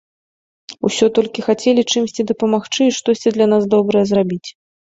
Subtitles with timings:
[0.89, 4.45] Усё толькі хацелі чымсьці дапамагчы і штосьці для нас добрае зрабіць.